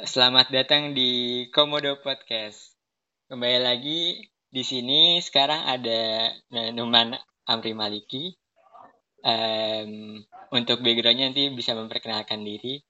[0.00, 2.72] Selamat datang di Komodo Podcast.
[3.28, 4.16] Kembali lagi
[4.48, 6.32] di sini sekarang ada
[6.72, 7.12] Numan
[7.44, 8.32] Amri Maliki.
[9.20, 10.24] Um,
[10.56, 12.80] untuk backgroundnya nanti bisa memperkenalkan diri.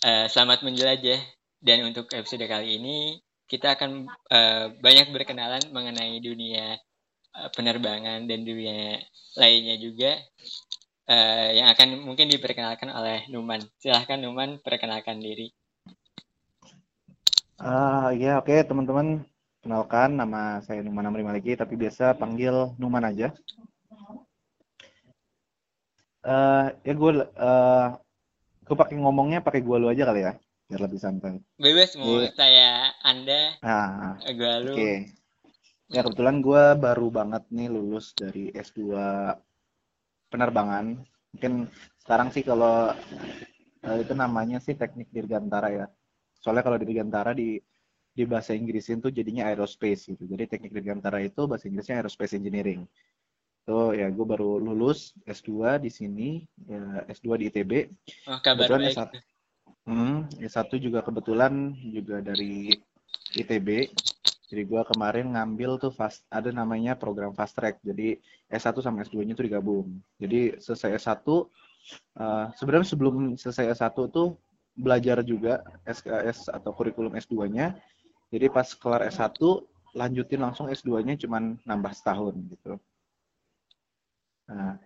[0.00, 1.20] Uh, selamat menjelajah.
[1.60, 6.80] Dan untuk episode kali ini kita akan uh, banyak berkenalan mengenai dunia
[7.36, 8.96] uh, penerbangan dan dunia
[9.36, 10.16] lainnya juga
[11.04, 13.60] uh, yang akan mungkin diperkenalkan oleh Numan.
[13.76, 15.52] Silahkan Numan perkenalkan diri.
[17.66, 19.26] Uh, ya oke okay, teman-teman
[19.58, 23.34] kenalkan nama saya Numan Amri Maliki tapi biasa panggil Numan aja.
[26.22, 27.88] Uh, ya gue uh,
[28.62, 30.38] gue pakai ngomongnya pakai gue lu aja kali ya
[30.70, 31.42] biar lebih santai.
[31.58, 32.30] Bebas mau yeah.
[32.38, 32.70] saya
[33.02, 33.58] Anda.
[33.58, 34.70] Nah, gue lu.
[34.70, 34.78] Oke.
[34.78, 34.96] Okay.
[35.90, 38.94] Ya kebetulan gue baru banget nih lulus dari S2
[40.30, 41.02] penerbangan.
[41.34, 41.66] Mungkin
[41.98, 42.94] sekarang sih kalau
[43.82, 45.86] uh, itu namanya sih teknik dirgantara ya
[46.40, 47.60] soalnya kalau di Dirgantara di
[48.16, 50.24] di bahasa Inggrisin tuh jadinya aerospace gitu.
[50.24, 52.88] Jadi teknik Dirgantara itu bahasa Inggrisnya aerospace engineering.
[53.66, 56.28] So ya gue baru lulus S2 di sini
[56.70, 57.72] ya S2 di ITB
[58.30, 58.94] oh, kabar kebetulan baik.
[58.94, 59.10] S1,
[59.90, 62.70] hmm, S1 juga kebetulan juga dari
[63.34, 63.90] ITB
[64.46, 67.82] jadi gue kemarin ngambil tuh fast ada namanya program fast track.
[67.82, 69.98] Jadi S1 sama S2 nya tuh digabung.
[70.22, 74.38] Jadi selesai S1 uh, sebenarnya sebelum selesai S1 tuh
[74.76, 77.74] belajar juga SKS atau kurikulum S2-nya.
[78.28, 79.40] Jadi pas kelar S1
[79.96, 82.76] lanjutin langsung S2-nya cuman nambah setahun gitu.
[84.52, 84.76] Nah,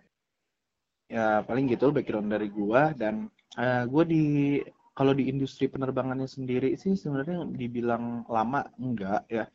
[1.11, 3.27] ya paling gitu background dari gua dan
[3.59, 4.57] uh, gua di
[4.95, 9.45] kalau di industri penerbangannya sendiri sih sebenarnya dibilang lama enggak ya.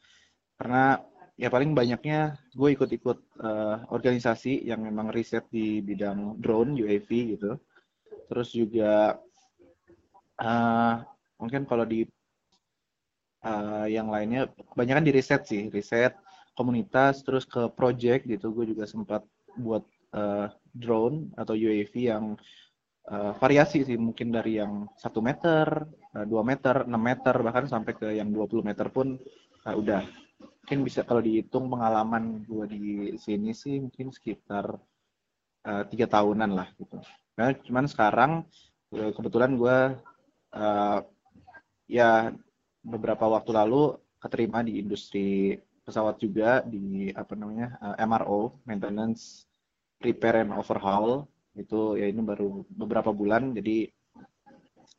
[0.57, 1.01] Karena
[1.37, 7.61] ya paling banyaknya gue ikut-ikut uh, organisasi yang memang riset di bidang drone UAV gitu.
[8.27, 9.21] Terus juga
[10.41, 11.05] uh,
[11.41, 12.05] mungkin kalau di
[13.45, 16.17] uh, yang lainnya kebanyakan di riset sih riset
[16.57, 18.51] komunitas terus ke project gitu.
[18.51, 19.23] Gue juga sempat
[19.61, 19.85] buat
[20.17, 22.25] uh, drone atau UAV yang
[23.13, 24.01] uh, variasi sih.
[24.01, 25.85] Mungkin dari yang satu meter,
[26.25, 29.21] dua meter, 6 meter bahkan sampai ke yang 20 meter pun
[29.69, 30.03] uh, udah.
[30.65, 32.85] Mungkin bisa kalau dihitung pengalaman gue di
[33.21, 34.75] sini sih mungkin sekitar
[35.93, 36.99] tiga uh, tahunan lah gitu.
[37.37, 38.33] Nah, cuman sekarang
[38.91, 39.79] kebetulan gue
[40.55, 41.01] uh,
[41.91, 42.31] ya
[42.87, 49.47] beberapa waktu lalu keterima di industri pesawat juga di apa namanya uh, eh, MRO maintenance
[50.03, 51.27] repair and overhaul.
[51.57, 53.57] Itu ya ini baru beberapa bulan.
[53.57, 53.89] Jadi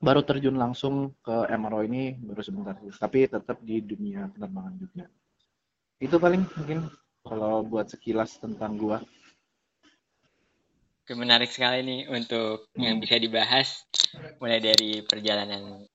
[0.02, 2.75] baru terjun langsung ke MRO ini baru sebentar.
[2.79, 5.06] Tapi tetap di dunia penerbangan juga.
[6.02, 6.79] Itu paling mungkin
[7.22, 9.03] kalau buat sekilas tentang gua
[11.16, 12.84] menarik sekali nih untuk hmm.
[12.84, 13.88] yang bisa dibahas
[14.44, 15.88] mulai dari perjalanan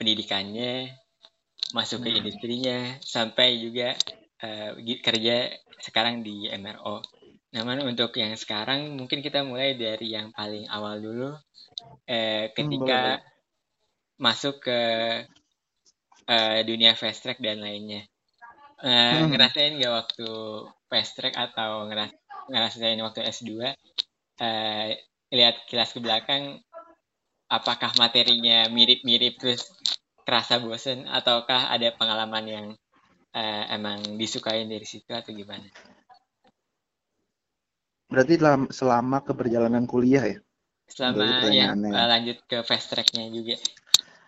[0.00, 0.94] pendidikannya
[1.76, 2.18] masuk ke hmm.
[2.24, 3.92] industrinya sampai juga
[4.40, 5.52] uh, kerja
[5.84, 7.04] sekarang di MRO.
[7.52, 11.30] Namun untuk yang sekarang mungkin kita mulai dari yang paling awal dulu
[12.08, 13.24] uh, ketika hmm,
[14.16, 14.80] masuk ke
[16.24, 18.08] uh, dunia fast track dan lainnya.
[18.78, 19.34] Uh, hmm.
[19.34, 20.30] Ngerasain nggak waktu
[20.88, 22.14] fast track atau ngeras
[22.48, 23.76] ngerasain waktu S2
[24.40, 24.86] uh,
[25.28, 26.62] lihat kilas ke belakang
[27.48, 29.72] apakah materinya mirip-mirip terus
[30.28, 32.66] kerasa bosen ataukah ada pengalaman yang
[33.32, 35.64] uh, emang disukain dari situ atau gimana?
[38.08, 38.40] Berarti
[38.72, 40.38] selama keberjalanan kuliah ya?
[40.88, 43.56] Selama ya uh, lanjut ke fast tracknya juga.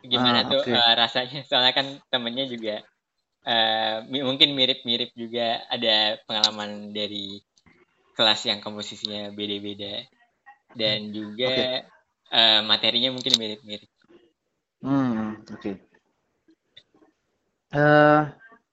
[0.01, 0.77] Gimana ah, tuh okay.
[0.77, 1.41] uh, rasanya?
[1.45, 2.81] Soalnya kan temennya juga
[3.45, 7.41] uh, mungkin mirip-mirip juga ada pengalaman dari
[8.21, 10.05] kelas yang komposisinya beda-beda
[10.77, 11.89] dan juga okay.
[12.29, 13.89] uh, eh, materinya mungkin mirip-mirip.
[14.85, 15.57] Hmm, oke.
[15.57, 15.75] Okay.
[17.73, 18.23] Uh, eh,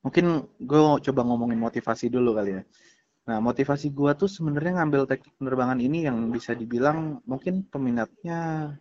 [0.03, 2.63] mungkin gue coba ngomongin motivasi dulu kali ya.
[3.28, 8.72] Nah, motivasi gue tuh sebenarnya ngambil teknik penerbangan ini yang bisa dibilang mungkin peminatnya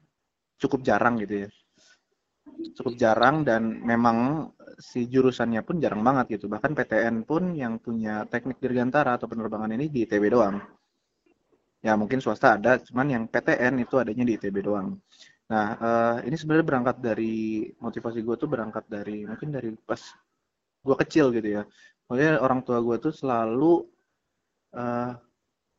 [0.58, 1.48] cukup jarang gitu ya.
[2.74, 6.46] Cukup jarang dan memang si jurusannya pun jarang banget gitu.
[6.52, 10.60] Bahkan PTN pun yang punya teknik dirgantara atau penerbangan ini di ITB doang.
[11.84, 14.98] Ya mungkin swasta ada, cuman yang PTN itu adanya di ITB doang.
[15.46, 20.02] Nah, uh, ini sebenarnya berangkat dari motivasi gue tuh berangkat dari mungkin dari pas
[20.82, 21.62] gue kecil gitu ya.
[22.10, 23.86] Makanya orang tua gue tuh selalu
[24.74, 25.14] uh,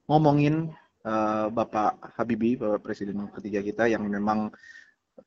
[0.07, 0.71] ngomongin
[1.03, 4.51] uh, Bapak Habibie, Bapak Presiden ketiga kita yang memang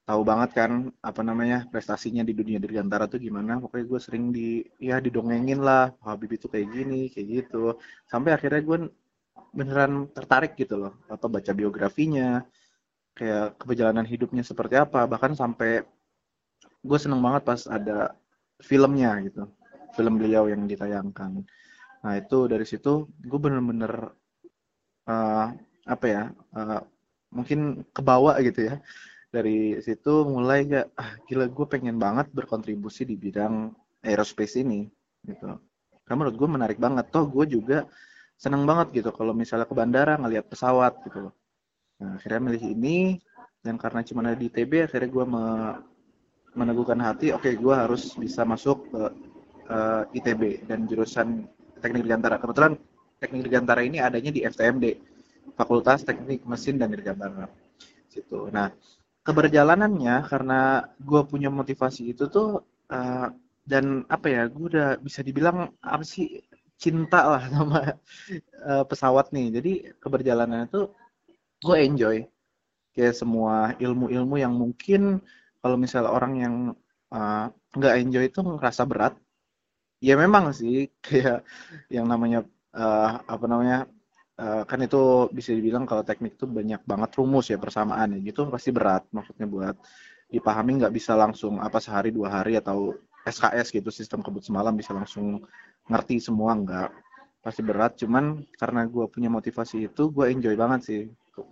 [0.06, 0.70] tahu banget kan
[1.02, 3.58] apa namanya prestasinya di dunia dirgantara tuh gimana.
[3.62, 7.78] Pokoknya gue sering di ya didongengin lah Habib itu kayak gini kayak gitu.
[8.06, 8.78] Sampai akhirnya gue
[9.50, 12.46] beneran tertarik gitu loh apa baca biografinya
[13.18, 15.06] kayak keperjalanan hidupnya seperti apa.
[15.06, 15.82] Bahkan sampai
[16.80, 18.14] gue seneng banget pas ada
[18.60, 19.48] filmnya gitu
[19.94, 21.42] film beliau yang ditayangkan.
[22.00, 24.14] Nah itu dari situ gue bener-bener
[25.10, 25.46] uh,
[25.84, 26.22] apa ya
[26.54, 26.80] uh,
[27.34, 28.74] mungkin kebawa gitu ya
[29.30, 33.70] dari situ mulai gak ah gila gue pengen banget berkontribusi di bidang
[34.02, 34.90] aerospace ini
[35.22, 35.54] gitu.
[36.02, 37.06] Karena menurut gue menarik banget.
[37.14, 37.86] Toh gue juga
[38.34, 41.34] seneng banget gitu kalau misalnya ke bandara ngelihat pesawat gitu loh.
[42.02, 42.98] Nah, akhirnya milih ini
[43.60, 45.44] dan karena cuma ada di ITB akhirnya gue me
[46.50, 49.02] meneguhkan hati oke okay, gue harus bisa masuk ke
[49.70, 51.46] uh, eh, ITB dan jurusan
[51.78, 52.42] teknik dirgantara.
[52.42, 52.74] Kebetulan
[53.22, 54.84] teknik dirgantara ini adanya di FTMD
[55.54, 57.46] Fakultas Teknik Mesin dan Dirgantara.
[58.10, 58.50] Situ.
[58.50, 58.72] Nah
[59.26, 63.28] keberjalanannya karena gue punya motivasi itu tuh uh,
[63.68, 66.40] dan apa ya gue udah bisa dibilang apa sih
[66.80, 67.80] cinta lah sama
[68.64, 69.46] uh, pesawat nih.
[69.60, 70.84] Jadi keberjalanannya tuh
[71.60, 72.16] gue enjoy
[72.96, 75.20] kayak semua ilmu-ilmu yang mungkin
[75.60, 76.54] kalau misalnya orang yang
[77.12, 77.44] eh,
[77.76, 79.14] nggak uh, enjoy itu ngerasa berat.
[80.00, 81.44] Ya memang sih kayak
[81.92, 83.86] yang namanya uh, apa namanya
[84.40, 88.18] uh, kan itu bisa dibilang kalau teknik itu banyak banget rumus ya persamaan ya.
[88.32, 89.76] Gitu pasti berat maksudnya buat
[90.32, 92.96] dipahami nggak bisa langsung apa sehari dua hari atau
[93.26, 95.44] SKS gitu sistem kebut semalam bisa langsung
[95.86, 96.90] ngerti semua nggak.
[97.40, 101.00] Pasti berat cuman karena gue punya motivasi itu gue enjoy banget sih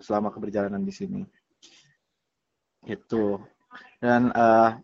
[0.01, 1.21] selama keberjalanan di sini.
[2.85, 3.37] Itu
[4.01, 4.79] dan uh,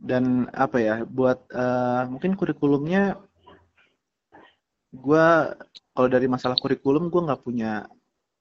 [0.00, 3.16] dan apa ya buat uh, mungkin kurikulumnya
[4.94, 5.28] gue
[5.94, 7.86] kalau dari masalah kurikulum gue nggak punya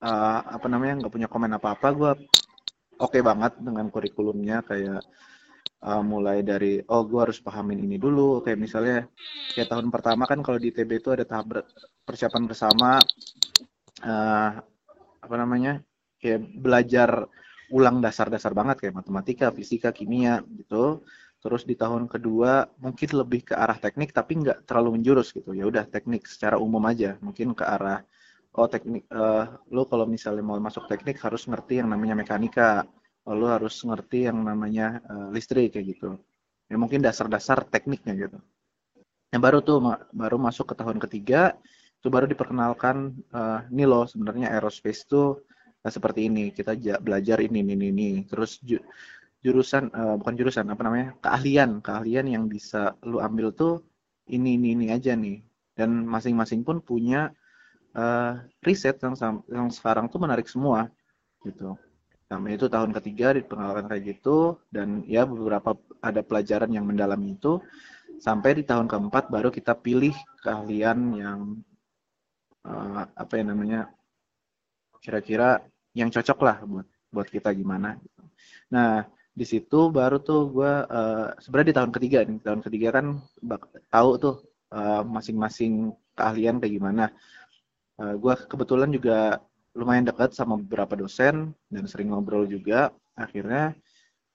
[0.01, 2.11] uh, apa namanya nggak punya komen apa apa gue
[2.97, 5.05] oke okay banget dengan kurikulumnya kayak
[5.85, 9.05] uh, mulai dari oh gue harus pahamin ini dulu kayak misalnya
[9.53, 11.63] kayak tahun pertama kan kalau di TB itu ada tahap
[12.03, 12.99] persiapan bersama
[14.03, 14.51] uh,
[15.23, 15.79] apa namanya
[16.19, 17.29] kayak belajar
[17.73, 21.01] ulang dasar-dasar banget kayak matematika, fisika, kimia gitu.
[21.43, 25.51] Terus di tahun kedua mungkin lebih ke arah teknik tapi nggak terlalu menjurus gitu.
[25.51, 27.19] Ya udah teknik secara umum aja.
[27.19, 27.99] Mungkin ke arah
[28.55, 32.87] oh teknik uh, lo kalau misalnya mau masuk teknik harus ngerti yang namanya mekanika.
[33.27, 36.15] Oh, lo harus ngerti yang namanya uh, listrik kayak gitu.
[36.71, 38.39] Ya mungkin dasar-dasar tekniknya gitu.
[39.35, 39.77] Yang baru tuh
[40.15, 41.59] baru masuk ke tahun ketiga
[42.03, 45.39] itu baru diperkenalkan uh, nih loh sebenarnya aerospace tuh
[45.79, 48.59] nah, seperti ini kita belajar ini ini ini terus
[49.43, 53.83] jurusan uh, bukan jurusan apa namanya keahlian keahlian yang bisa lu ambil tuh
[54.31, 55.43] ini ini ini aja nih.
[55.73, 57.33] Dan masing-masing pun punya
[57.97, 59.15] uh, riset yang
[59.49, 60.87] yang sekarang tuh menarik semua
[61.43, 61.75] gitu.
[62.31, 67.37] Nah, itu tahun ketiga di pengalaman kayak gitu dan ya beberapa ada pelajaran yang mendalami
[67.37, 67.61] itu.
[68.17, 71.39] Sampai di tahun keempat baru kita pilih keahlian yang
[72.63, 73.91] uh, apa ya namanya
[75.03, 75.59] kira-kira
[75.91, 78.23] yang cocok lah buat buat kita gimana gitu.
[78.73, 83.05] Nah, di situ baru tuh gue uh, sebenarnya di tahun ketiga nih, tahun ketiga kan
[83.89, 84.35] tahu tuh
[84.69, 87.05] uh, masing-masing keahlian kayak gimana.
[87.97, 89.41] Uh, eh, gue kebetulan juga
[89.73, 92.93] lumayan dekat sama beberapa dosen dan sering ngobrol juga.
[93.17, 93.73] Akhirnya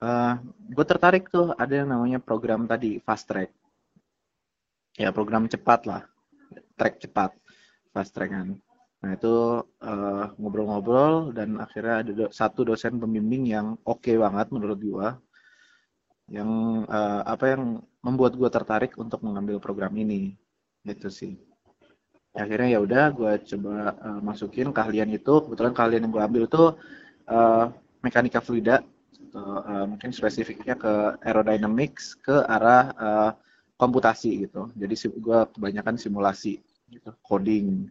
[0.02, 0.34] uh,
[0.66, 3.54] gue tertarik tuh ada yang namanya program tadi fast track.
[4.98, 6.02] Ya program cepat lah,
[6.74, 7.30] track cepat,
[7.94, 8.58] fast track kan.
[8.98, 14.50] Nah itu eh, ngobrol-ngobrol dan akhirnya ada do satu dosen pembimbing yang oke okay banget
[14.50, 15.08] menurut gua,
[16.28, 17.62] yang uh, apa yang
[18.04, 20.34] membuat gua tertarik untuk mengambil program ini,
[20.84, 21.38] gitu sih.
[22.36, 26.64] Akhirnya ya udah gua coba uh, masukin keahlian itu, kebetulan keahlian yang gua ambil itu
[27.30, 27.72] uh,
[28.04, 28.82] mekanika fluida,
[29.32, 33.30] uh, mungkin spesifiknya ke aerodynamics ke arah uh,
[33.78, 34.68] komputasi gitu.
[34.74, 37.88] Jadi gua kebanyakan simulasi, gitu, coding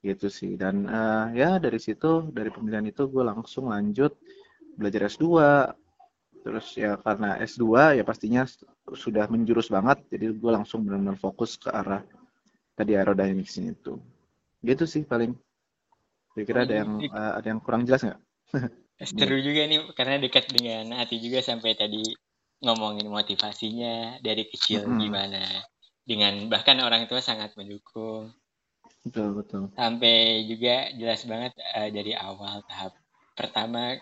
[0.00, 0.56] gitu sih.
[0.56, 4.16] Dan uh, ya dari situ dari pemilihan itu gue langsung lanjut
[4.74, 5.26] belajar S2
[6.40, 8.48] terus ya karena S2 ya pastinya
[8.96, 10.00] sudah menjurus banget.
[10.08, 12.00] Jadi gue langsung benar-benar fokus ke arah
[12.72, 14.00] tadi aerodynamics itu.
[14.64, 15.36] Gitu sih paling.
[16.32, 18.20] Kira-kira ada yang uh, ada yang kurang jelas nggak?
[19.16, 22.04] Seru juga nih karena dekat dengan hati juga sampai tadi
[22.60, 25.00] ngomongin motivasinya dari kecil -hmm.
[25.00, 25.44] gimana.
[26.04, 28.32] Dengan bahkan orang tua sangat mendukung
[29.06, 29.62] betul betul.
[29.74, 32.92] Sampai juga jelas banget uh, dari awal tahap
[33.32, 33.96] pertama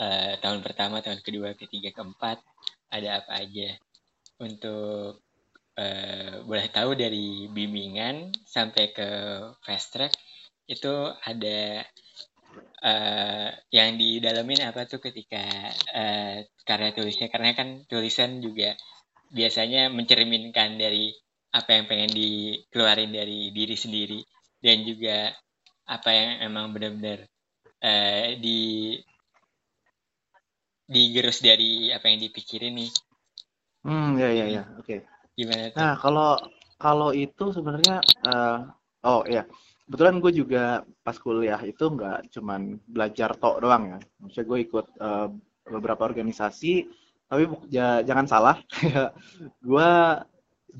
[0.00, 2.40] uh, tahun pertama tahun kedua ketiga keempat
[2.88, 3.76] ada apa aja
[4.40, 5.20] untuk
[5.76, 9.08] uh, boleh tahu dari bimbingan sampai ke
[9.64, 10.12] fast track
[10.66, 10.92] itu
[11.22, 11.84] ada
[12.82, 15.44] uh, yang didalamin apa tuh ketika
[15.94, 18.74] uh, karya tulisnya karena kan tulisan juga
[19.30, 21.12] biasanya mencerminkan dari
[21.56, 24.20] apa yang pengen dikeluarin dari diri sendiri
[24.60, 25.32] dan juga
[25.88, 27.24] apa yang emang benar-benar
[27.80, 28.60] uh, di
[30.86, 32.92] digerus dari apa yang dipikirin nih
[33.86, 34.96] Hmm, ya ya ya, oke.
[35.38, 35.78] Gimana tuh?
[35.78, 36.30] Nah, kalau
[36.74, 38.58] kalau itu sebenarnya eh,
[39.06, 39.46] oh ya,
[39.86, 40.64] kebetulan gue juga
[41.06, 43.98] pas kuliah itu nggak cuman belajar tok doang ya.
[44.18, 45.28] Maksudnya gue ikut eh,
[45.70, 46.72] beberapa organisasi,
[47.30, 49.14] tapi ja- jangan salah, kayak
[49.62, 49.90] gue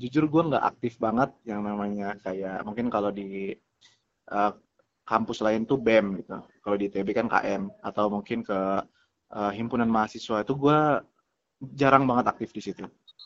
[0.01, 3.53] jujur gue nggak aktif banget yang namanya kayak mungkin kalau di
[4.31, 4.51] eh,
[5.07, 6.37] kampus lain tuh BEM gitu.
[6.63, 8.59] Kalau di ITB kan KM atau mungkin ke
[9.37, 10.79] eh, himpunan mahasiswa itu gue
[11.81, 12.85] jarang banget aktif di situ.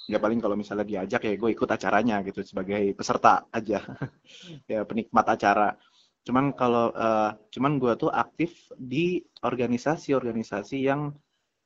[0.09, 3.79] Ya paling kalau misalnya diajak ya gue ikut acaranya gitu sebagai peserta aja,
[4.71, 5.69] ya penikmat acara.
[6.25, 11.11] Cuman kalau eh, cuman gue tuh aktif di organisasi-organisasi yang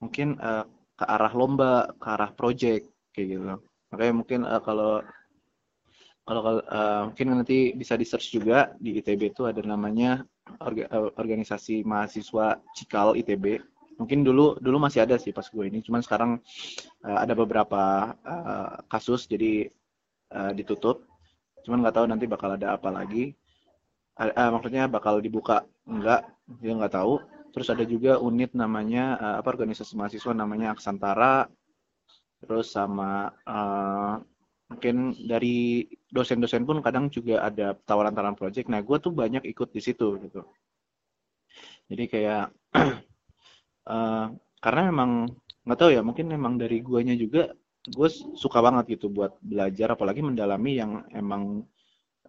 [0.02, 2.86] mungkin eh, ke arah lomba, ke arah project
[3.16, 3.56] kayak gitu.
[3.96, 5.02] Makanya mungkin eh, kalau
[6.26, 10.26] kalau eh, mungkin nanti bisa di search juga di ITB itu ada namanya
[10.62, 13.46] orga- eh, organisasi mahasiswa Cikal ITB.
[14.02, 16.32] Mungkin dulu dulu masih ada sih pas gue ini, cuman sekarang
[17.06, 19.70] eh, ada beberapa eh, kasus jadi
[20.34, 21.06] eh, ditutup.
[21.66, 23.34] Cuman nggak tahu nanti bakal ada apa lagi.
[24.22, 26.24] Eh, eh, maksudnya bakal dibuka enggak,
[26.64, 27.14] dia nggak tahu.
[27.54, 31.48] Terus ada juga unit namanya eh, apa organisasi mahasiswa namanya Aksantara.
[32.42, 33.12] Terus sama
[33.48, 34.14] eh,
[34.70, 34.96] mungkin
[35.32, 35.58] dari
[36.16, 38.68] dosen-dosen pun kadang juga ada tawaran-tawaran project.
[38.72, 40.42] Nah, gue tuh banyak ikut di situ gitu.
[41.90, 42.44] Jadi kayak
[43.94, 44.26] eh,
[44.64, 45.12] karena memang
[45.66, 47.54] nggak tahu ya, mungkin memang dari guanya juga
[47.86, 51.66] gue suka banget gitu buat belajar, apalagi mendalami yang emang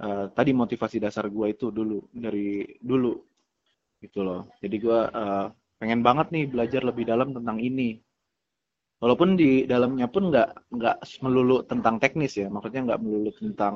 [0.01, 3.15] eh, tadi motivasi dasar gue itu dulu dari dulu
[4.05, 4.49] gitu loh.
[4.63, 5.47] Jadi gue eh,
[5.81, 8.01] pengen banget nih belajar lebih dalam tentang ini.
[9.03, 13.75] Walaupun di dalamnya pun nggak nggak melulu tentang teknis ya, maksudnya nggak melulu tentang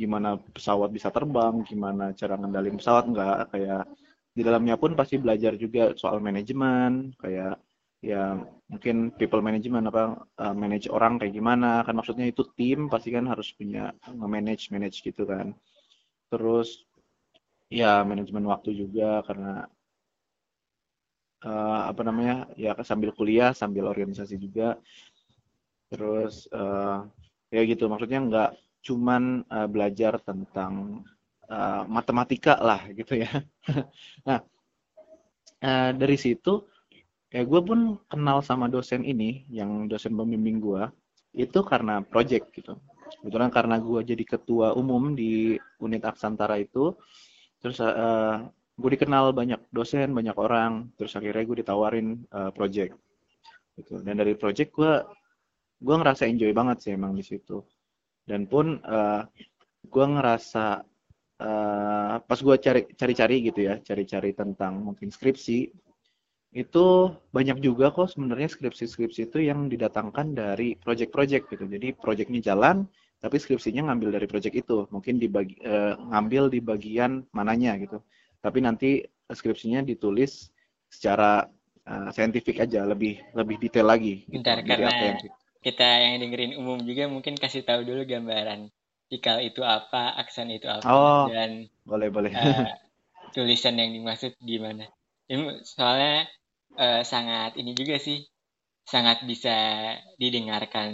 [0.00, 3.36] gimana pesawat bisa terbang, gimana cara ngendalin pesawat, nggak.
[3.52, 3.82] Kayak
[4.36, 7.60] di dalamnya pun pasti belajar juga soal manajemen, kayak
[8.04, 8.36] ya
[8.72, 10.02] mungkin people management apa
[10.44, 14.98] eh, manage orang kayak gimana, kan maksudnya itu tim pasti kan harus punya nge-manage manage
[15.04, 15.52] gitu kan.
[16.32, 16.68] Terus
[17.80, 19.68] ya manajemen waktu juga karena
[21.44, 24.80] eh, apa namanya ya sambil kuliah sambil organisasi juga.
[25.90, 26.98] Terus eh,
[27.54, 28.50] ya gitu maksudnya nggak
[28.86, 31.04] cuman eh, belajar tentang
[31.48, 33.30] eh, matematika lah gitu ya.
[34.28, 34.40] Nah
[35.62, 36.52] eh, dari situ
[37.34, 40.82] ya gue pun kenal sama dosen ini yang dosen pembimbing gue
[41.34, 42.78] itu karena project gitu.
[43.20, 46.94] Kebetulan karena gue jadi ketua umum di unit Aksantara itu
[47.60, 48.36] terus eh,
[48.74, 52.98] gue dikenal banyak dosen banyak orang terus akhirnya gue ditawarin eh, project
[53.78, 54.02] gitu.
[54.02, 54.92] Dan dari project gue
[55.78, 57.62] gue ngerasa enjoy banget sih emang di situ.
[58.26, 59.22] Dan pun eh,
[59.86, 60.82] gue ngerasa
[61.38, 65.70] eh, pas gue cari cari-cari gitu ya cari-cari tentang mungkin skripsi
[66.54, 66.86] itu
[67.34, 71.64] banyak juga kok sebenarnya skripsi-skripsi itu yang didatangkan dari project-project gitu.
[71.66, 72.86] Jadi projectnya jalan
[73.18, 74.86] tapi skripsinya ngambil dari project itu.
[74.90, 78.02] Mungkin dibagi eh, ngambil di bagian mananya gitu
[78.44, 78.90] tapi nanti
[79.38, 80.32] skripsinya ditulis
[80.94, 81.30] secara
[81.90, 84.14] uh, saintifik aja, lebih lebih detail lagi.
[84.28, 84.44] Gitu.
[84.44, 85.18] Bentar, karena yang
[85.64, 88.60] kita yang dengerin umum juga mungkin kasih tahu dulu gambaran
[89.10, 91.24] cikal itu apa, aksen itu apa, Oh.
[91.26, 91.50] dan
[91.84, 92.32] boleh boleh.
[92.40, 92.68] eh,
[93.36, 94.84] tulisan yang dimaksud gimana.
[95.32, 95.42] Ini
[95.74, 96.14] soalnya
[96.84, 98.18] eh, sangat ini juga sih,
[98.92, 99.56] sangat bisa
[100.22, 100.90] didengarkan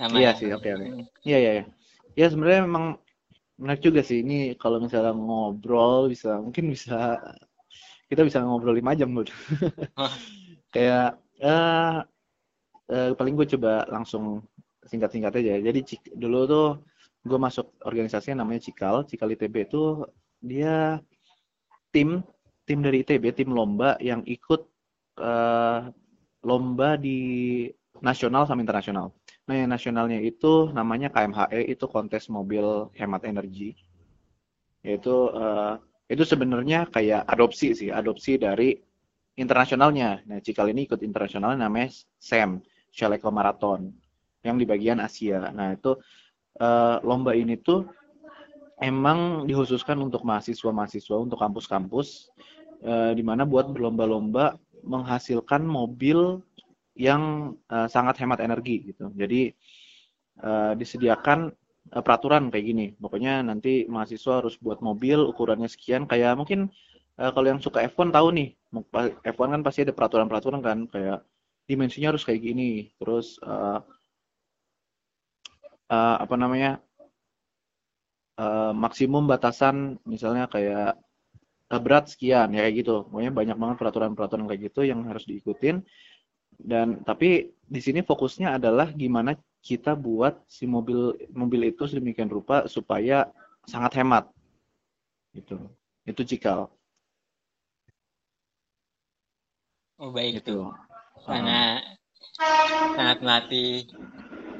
[0.00, 0.88] sama Iya yang sih, oke oke.
[0.88, 1.64] Hmm, Iya iya iya.
[2.20, 2.84] Ya sebenarnya memang
[3.60, 7.22] menarik juga sih ini kalau misalnya ngobrol bisa mungkin bisa
[8.10, 9.30] kita bisa ngobrol lima jam bud.
[10.74, 11.96] Kayak eh
[12.92, 14.44] eh, paling gue coba langsung
[14.84, 15.54] singkat-singkat aja.
[15.62, 15.80] Jadi
[16.14, 16.68] dulu tuh
[17.24, 19.08] gue masuk organisasi yang namanya Cikal.
[19.08, 20.04] Cikal ITB itu
[20.44, 21.00] dia
[21.94, 22.20] tim
[22.64, 24.60] tim dari ITB, tim lomba yang ikut
[25.20, 25.80] eh,
[26.44, 27.18] lomba di
[28.04, 29.14] nasional sama internasional.
[29.44, 33.76] Nah, yang nasionalnya itu namanya KMHE, itu kontes mobil hemat energi.
[34.80, 35.74] Yaitu eh,
[36.08, 38.72] itu sebenarnya kayak adopsi sih, adopsi dari
[39.36, 40.24] internasionalnya.
[40.24, 43.92] Nah, Cikal ini ikut internasional namanya SEM, Shaleco Marathon,
[44.40, 45.52] yang di bagian Asia.
[45.52, 45.92] Nah, itu
[46.56, 47.84] eh, lomba ini tuh
[48.80, 52.32] emang dikhususkan untuk mahasiswa-mahasiswa, untuk kampus-kampus,
[52.80, 56.40] eh, di mana buat berlomba-lomba menghasilkan mobil
[56.94, 59.10] yang eh, sangat hemat energi gitu.
[59.14, 59.50] Jadi
[60.48, 61.38] eh, disediakan
[61.94, 62.86] eh, peraturan kayak gini.
[63.02, 66.06] Pokoknya nanti mahasiswa harus buat mobil ukurannya sekian.
[66.10, 66.70] Kayak mungkin
[67.20, 68.48] eh, kalau yang suka F1 tahu nih,
[69.24, 71.18] F1 kan pasti ada peraturan-peraturan kan, kayak
[71.70, 72.90] dimensinya harus kayak gini.
[73.00, 73.78] Terus eh,
[75.90, 76.80] eh, apa namanya
[78.42, 79.76] eh, maksimum batasan
[80.12, 80.98] misalnya kayak
[81.84, 82.94] berat sekian ya kayak gitu.
[83.10, 85.76] Pokoknya banyak banget peraturan-peraturan kayak gitu yang harus diikutin.
[86.58, 89.34] Dan tapi di sini fokusnya adalah gimana
[89.64, 93.30] kita buat si mobil mobil itu sedemikian rupa supaya
[93.64, 94.28] sangat hemat.
[95.32, 95.56] Gitu.
[96.04, 96.68] Itu cikal.
[99.98, 100.58] Oh baik itu
[101.22, 101.96] sangat
[102.98, 103.86] sangat melatih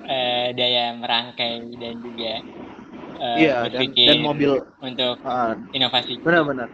[0.06, 2.34] uh, daya merangkai dan juga
[3.18, 6.22] uh, iya dan, dan mobil untuk uh, inovasi.
[6.22, 6.70] benar-benar.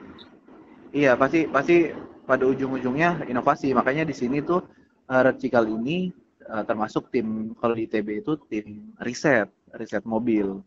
[0.93, 1.91] Iya pasti pasti
[2.29, 3.73] pada ujung-ujungnya inovasi.
[3.75, 4.63] Makanya di sini tuh
[5.11, 6.15] uh, ini
[6.47, 10.63] uh, termasuk tim kalau di ITB itu tim riset riset mobil.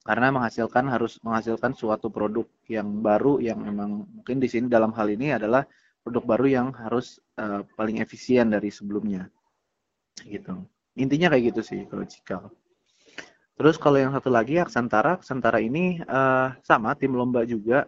[0.00, 5.12] Karena menghasilkan harus menghasilkan suatu produk yang baru yang memang mungkin di sini dalam hal
[5.12, 5.64] ini adalah
[6.00, 9.28] produk baru yang harus uh, paling efisien dari sebelumnya.
[10.24, 10.56] Gitu.
[10.96, 12.42] Intinya kayak gitu sih kalau cikal.
[13.60, 15.20] Terus kalau yang satu lagi Aksantara.
[15.20, 17.84] Aksantara ini uh, sama tim lomba juga.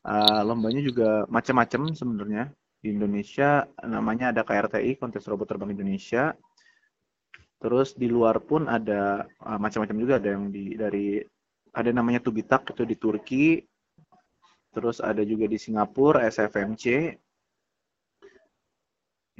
[0.00, 2.48] Uh, lombanya juga macam-macam sebenarnya
[2.80, 6.32] di Indonesia namanya ada KRTI kontes robot terbang Indonesia.
[7.60, 11.20] Terus di luar pun ada uh, macam-macam juga ada yang di dari
[11.76, 13.46] ada namanya Tubitak itu di Turki.
[14.72, 17.12] Terus ada juga di Singapura SFMC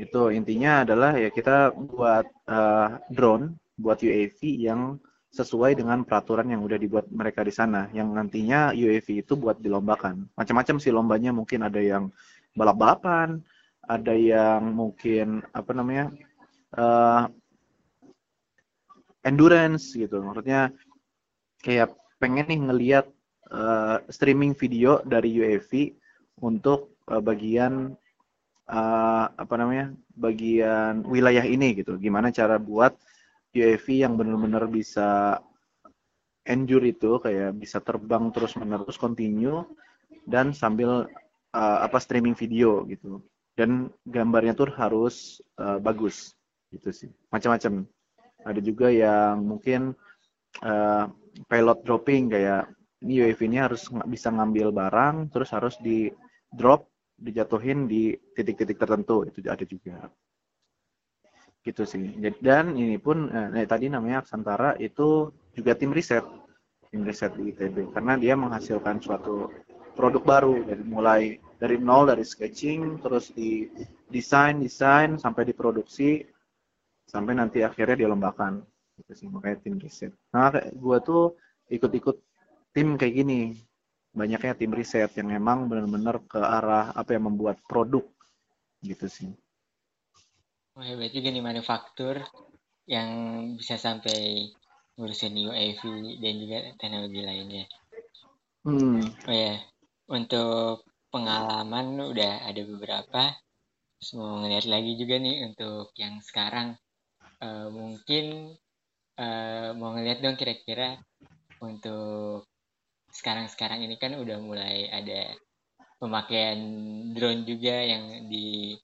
[0.00, 6.61] itu intinya adalah ya kita buat uh, drone buat UAV yang sesuai dengan peraturan yang
[6.66, 7.87] udah dibuat mereka di sana.
[7.94, 10.28] Yang nantinya UAV itu buat dilombakan.
[10.35, 12.11] Macam-macam sih lombanya mungkin ada yang
[12.54, 13.42] balap-balapan
[13.90, 16.14] ada yang mungkin apa namanya
[16.78, 17.26] uh,
[19.26, 20.23] endurance gitu.
[20.23, 20.71] Maksudnya
[21.61, 21.92] kayak
[22.23, 23.07] pengen nih ngelihat
[23.50, 25.97] uh, streaming video dari UAV
[26.40, 27.99] untuk uh, bagian
[28.71, 31.99] uh, apa namanya bagian wilayah ini gitu.
[31.99, 32.95] Gimana cara buat
[33.50, 35.42] UAV yang benar-benar bisa
[36.47, 39.66] endure itu kayak bisa terbang terus menerus continue
[40.25, 41.11] dan sambil
[41.54, 43.23] uh, apa streaming video gitu.
[43.54, 46.33] Dan gambarnya tuh harus uh, bagus
[46.73, 47.11] gitu sih.
[47.30, 47.87] Macam-macam.
[48.40, 49.92] Ada juga yang mungkin
[50.64, 51.04] uh,
[51.45, 52.72] payload dropping kayak
[53.05, 56.09] ini UAV ini harus bisa ngambil barang terus harus di
[56.48, 56.88] drop
[57.20, 59.29] dijatuhin di titik-titik tertentu.
[59.29, 60.09] Itu ada juga.
[61.61, 62.16] Gitu sih.
[62.40, 66.24] Dan ini pun eh, tadi namanya Aksantara itu juga tim riset.
[66.88, 69.53] Tim riset di ITB karena dia menghasilkan suatu
[69.94, 70.55] produk baru.
[70.64, 71.22] Dari mulai
[71.61, 73.68] dari nol dari sketching terus di
[74.11, 76.24] desain desain sampai diproduksi
[77.07, 78.62] sampai nanti akhirnya dilombakan.
[79.00, 80.12] Gitu sih makanya tim riset.
[80.35, 81.35] Nah gue tuh
[81.70, 82.16] ikut-ikut
[82.74, 83.40] tim kayak gini.
[84.11, 88.03] Banyaknya tim riset yang memang benar-benar ke arah apa yang membuat produk.
[88.83, 89.31] Gitu sih.
[90.74, 92.22] Oh hebat juga nih manufaktur
[92.87, 93.09] yang
[93.55, 94.50] bisa sampai
[94.98, 95.81] ngurusin UAV
[96.18, 97.64] dan juga teknologi lainnya.
[98.61, 99.00] Hmm.
[99.24, 99.57] oh ya
[100.11, 103.23] untuk pengalaman udah ada beberapa.
[104.03, 106.75] Semua ngeliat lagi juga nih untuk yang sekarang.
[107.40, 108.53] Uh, mungkin
[109.16, 111.01] uh, mau ngeliat dong kira-kira
[111.62, 112.44] untuk
[113.11, 115.35] sekarang-sekarang ini kan udah mulai ada
[116.01, 116.59] pemakaian
[117.12, 118.77] drone juga yang di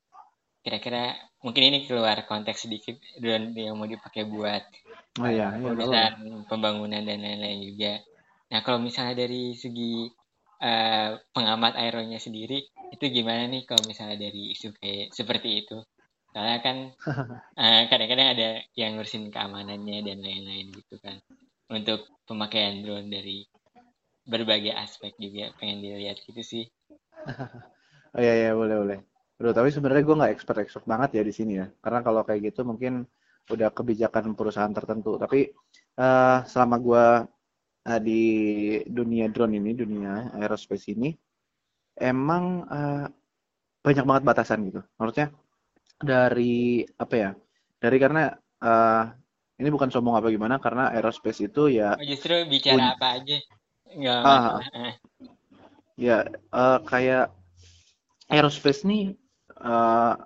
[0.61, 4.67] kira-kira mungkin ini keluar konteks sedikit drone yang mau dipakai buat
[5.23, 7.93] oh, iya, iya, urusan pembangunan dan lain-lain juga.
[8.51, 10.11] Nah kalau misalnya dari segi
[10.61, 15.79] uh, pengamat aeronya sendiri itu gimana nih kalau misalnya dari isu kayak seperti itu?
[16.33, 16.77] Soalnya kan
[17.57, 21.16] uh, kadang-kadang ada yang ngurusin keamanannya dan lain-lain gitu kan.
[21.66, 23.42] Untuk pemakaian drone dari
[24.27, 26.64] berbagai aspek juga pengen dilihat gitu sih.
[28.14, 28.99] oh iya iya boleh boleh.
[29.37, 31.66] Bro, tapi sebenarnya gue nggak expert expert banget ya di sini ya.
[31.81, 33.05] Karena kalau kayak gitu mungkin
[33.47, 35.21] udah kebijakan perusahaan tertentu.
[35.21, 35.53] Tapi
[36.01, 37.07] uh, selama gue
[37.87, 38.22] uh, di
[38.90, 41.14] dunia drone ini, dunia aerospace ini,
[41.96, 43.07] emang uh,
[43.81, 44.83] banyak banget batasan gitu.
[44.99, 45.31] Maksudnya
[46.03, 47.31] dari apa ya?
[47.79, 49.05] Dari karena uh,
[49.57, 53.37] ini bukan sombong apa gimana karena aerospace itu ya oh, justru bicara apa aja
[53.96, 54.61] nggak ah,
[55.96, 57.33] ya uh, kayak
[58.29, 59.16] aerospace nih
[59.57, 60.20] uh,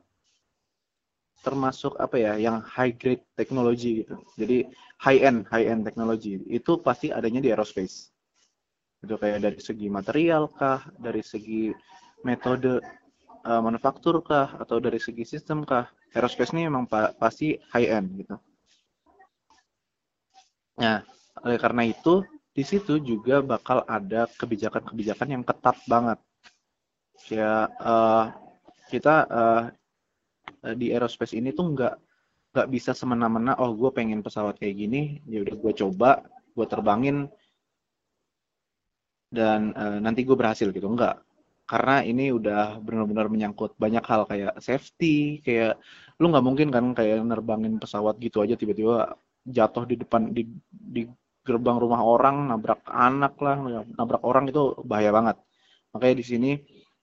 [1.40, 4.66] termasuk apa ya yang high grade teknologi gitu jadi
[5.00, 8.12] high end high end teknologi itu pasti adanya di aerospace
[9.00, 11.72] itu kayak dari segi material kah dari segi
[12.20, 12.84] metode
[13.48, 18.08] uh, manufaktur kah atau dari segi sistem kah aerospace ini memang pa pasti high end
[18.20, 18.36] gitu.
[20.80, 21.04] Nah,
[21.44, 26.18] oleh karena itu di situ juga bakal ada kebijakan-kebijakan yang ketat banget.
[27.32, 28.32] Ya uh,
[28.92, 29.64] kita uh,
[30.76, 31.94] di aerospace ini tuh nggak
[32.50, 37.30] nggak bisa semena-mena oh gue pengen pesawat kayak gini ya udah gue coba gue terbangin
[39.30, 41.22] dan uh, nanti gue berhasil gitu enggak
[41.70, 45.78] karena ini udah benar-benar menyangkut banyak hal kayak safety, kayak
[46.18, 49.14] lu nggak mungkin kan kayak nerbangin pesawat gitu aja tiba-tiba
[49.46, 51.06] jatuh di depan di, di
[51.46, 55.38] gerbang rumah orang, nabrak anak lah, nabrak orang itu bahaya banget.
[55.94, 56.50] Makanya di sini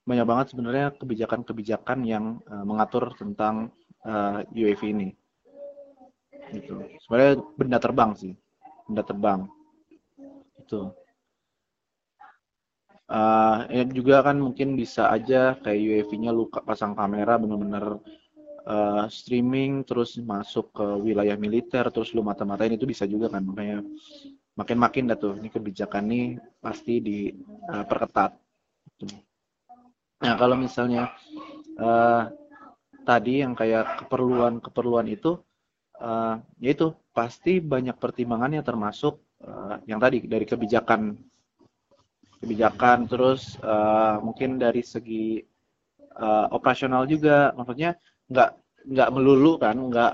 [0.04, 3.72] banyak banget sebenarnya kebijakan-kebijakan yang uh, mengatur tentang
[4.04, 5.08] uh, eh, UAV ini.
[6.54, 6.74] Gitu.
[7.04, 8.34] Sebenarnya benda terbang sih,
[8.88, 9.40] benda terbang.
[10.62, 10.96] Itu
[13.12, 13.58] uh,
[13.92, 18.00] juga kan mungkin bisa aja kayak UAV-nya lu pasang kamera bener-bener
[18.68, 23.84] uh, streaming terus masuk ke wilayah militer terus lu mata-matain itu bisa juga kan makanya
[24.58, 26.26] makin-makin dah tuh ini kebijakan nih
[26.60, 28.32] pasti diperketat.
[29.04, 29.20] Uh,
[30.18, 31.14] nah kalau misalnya
[31.78, 32.28] uh,
[33.06, 35.40] tadi yang kayak keperluan-keperluan itu
[36.02, 41.18] uh, yaitu pasti banyak pertimbangannya termasuk uh, yang tadi dari kebijakan.
[42.38, 45.42] Kebijakan terus uh, mungkin dari segi
[46.22, 47.54] uh, operasional juga.
[47.58, 47.98] Maksudnya
[48.30, 48.50] nggak
[48.88, 50.14] nggak melulu kan nggak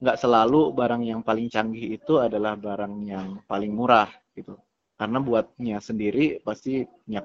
[0.00, 4.56] nggak selalu barang yang paling canggih itu adalah barang yang paling murah gitu.
[4.96, 7.20] Karena buatnya sendiri pasti punya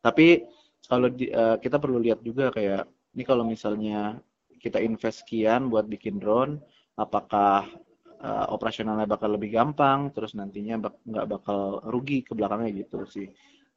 [0.00, 0.42] tapi
[0.88, 4.16] kalau di, uh, kita perlu lihat juga kayak ini kalau misalnya
[4.60, 6.60] kita invest sekian buat bikin drone
[6.96, 7.68] apakah
[8.20, 13.28] uh, operasionalnya bakal lebih gampang, terus nantinya bak nggak bakal rugi ke belakangnya gitu sih.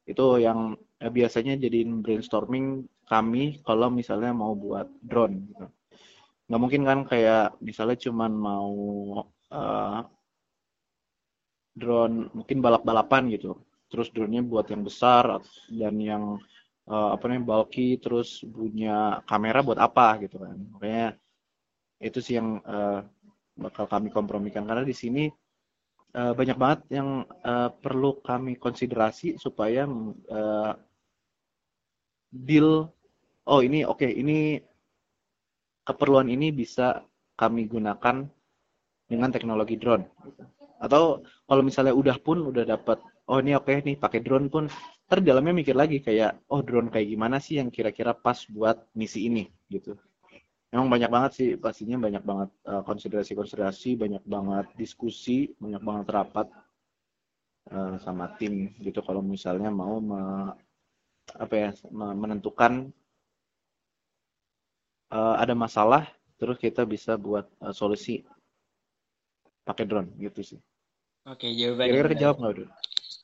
[0.04, 5.66] Itu yang eh, biasanya jadiin brainstorming kami kalau misalnya mau buat drone gitu.
[6.48, 8.72] Nggak mungkin kan kayak misalnya cuman mau
[9.52, 10.00] uh,
[11.74, 13.58] drone mungkin balap-balapan gitu.
[13.88, 16.24] Terus drone-nya buat yang besar dan yang
[16.90, 20.58] uh, apa namanya bulky terus punya kamera buat apa gitu kan.
[20.74, 21.08] Makanya
[22.00, 23.02] itu sih yang uh,
[23.58, 24.66] bakal kami kompromikan.
[24.66, 25.30] Karena di sini
[26.18, 29.86] uh, banyak banget yang uh, perlu kami konsiderasi supaya
[30.30, 30.74] uh,
[32.34, 32.90] deal
[33.46, 34.58] oh ini oke okay, ini
[35.84, 37.04] keperluan ini bisa
[37.36, 38.26] kami gunakan
[39.10, 40.08] dengan teknologi drone.
[40.80, 44.68] Atau kalau misalnya udah pun udah dapat oh ini oke okay nih pakai drone pun
[45.08, 49.28] ter dalamnya mikir lagi kayak oh drone kayak gimana sih yang kira-kira pas buat misi
[49.28, 49.96] ini gitu
[50.74, 56.50] memang banyak banget sih pastinya banyak banget uh, konsiderasi-konsiderasi, banyak banget diskusi, banyak banget rapat
[57.70, 60.50] uh, sama tim gitu kalau misalnya mau me,
[61.38, 62.90] apa ya menentukan
[65.14, 66.10] uh, ada masalah
[66.42, 68.26] terus kita bisa buat uh, solusi
[69.62, 70.60] pakai drone gitu sih.
[71.30, 72.70] Oke, jawaban Kira-kira kejawab nggak dulu?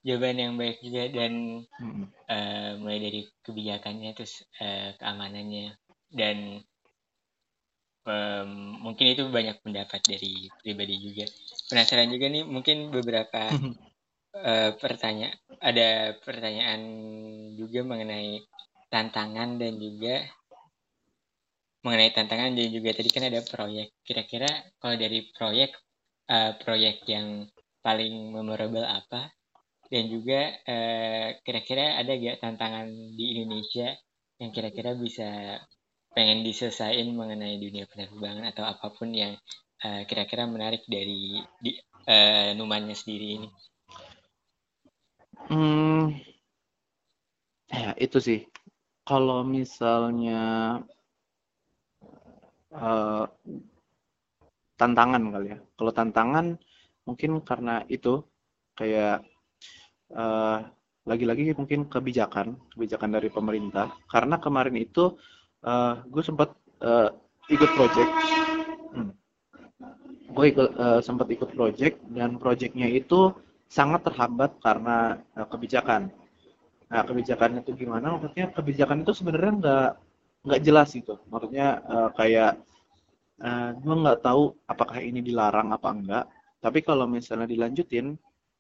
[0.06, 1.34] Jawaban yang baik juga dan
[1.82, 2.06] hmm.
[2.30, 5.76] uh, mulai dari kebijakannya terus uh, keamanannya
[6.14, 6.64] dan
[8.06, 8.50] um,
[8.84, 11.26] mungkin itu banyak pendapat dari pribadi juga.
[11.68, 13.50] Penasaran juga nih mungkin beberapa
[14.40, 16.82] uh, pertanyaan ada pertanyaan
[17.58, 18.40] juga mengenai
[18.90, 20.24] tantangan dan juga
[21.80, 23.96] mengenai tantangan dan juga tadi kan ada proyek.
[24.04, 25.72] Kira-kira kalau dari proyek
[26.28, 27.48] uh, proyek yang
[27.80, 29.32] paling memorable apa?
[29.90, 33.90] Dan juga kira kira-kira ada gak tantangan di Indonesia
[34.38, 35.58] yang kira-kira bisa
[36.14, 39.38] pengen diselesaikan mengenai dunia penerbangan atau apa pun yang
[39.86, 41.72] eh, kira-kira menarik dari di,
[42.10, 43.50] uh, Numannya sendiri ini?
[45.50, 46.14] Hmm,
[47.70, 48.40] ya itu sih.
[49.08, 50.78] Kalau misalnya
[52.74, 53.26] uh,
[54.78, 55.60] tantangan kali ya.
[55.76, 56.46] Kalau tantangan
[57.04, 58.22] mungkin karena itu
[58.78, 59.26] kayak
[60.14, 60.60] uh,
[61.10, 63.90] lagi-lagi mungkin kebijakan, kebijakan dari pemerintah.
[64.06, 65.18] Karena kemarin itu
[65.66, 66.50] uh, eh, gue sempat
[66.84, 67.10] uh,
[67.50, 68.12] ikut project.
[68.90, 69.12] Hmm.
[70.30, 73.34] gue ikut uh, sempat ikut project dan projectnya itu
[73.70, 76.14] sangat terhambat karena uh, kebijakan.
[76.90, 78.18] Nah kebijakannya itu gimana?
[78.18, 79.90] Maksudnya kebijakan itu sebenarnya nggak
[80.40, 82.56] nggak jelas itu maksudnya uh, kayak
[83.44, 86.26] uh, gue nggak tahu apakah ini dilarang apa enggak.
[86.60, 88.20] Tapi kalau misalnya dilanjutin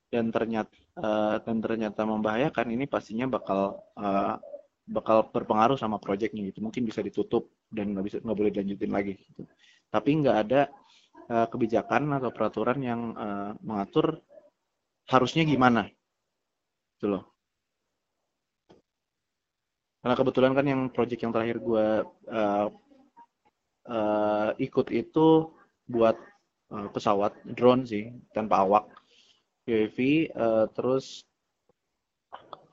[0.10, 4.42] dan ternyata uh, dan ternyata membahayakan ini pastinya bakal uh,
[4.89, 6.60] bakal berpengaruh sama proyeknya gitu.
[6.65, 9.45] Mungkin bisa ditutup dan nggak bisa nggak boleh dilanjutin lagi gitu.
[9.89, 10.62] tapi nggak ada
[11.34, 14.21] uh, kebijakan atau peraturan yang uh, mengatur
[15.10, 15.89] harusnya gimana.
[16.97, 17.23] Gitu loh.
[19.99, 21.88] Karena kebetulan kan yang proyek yang terakhir gue
[22.32, 22.67] uh,
[23.89, 25.28] uh, ikut itu
[25.89, 26.15] buat
[26.71, 28.86] uh, pesawat drone sih tanpa awak
[29.67, 31.29] UAV uh, terus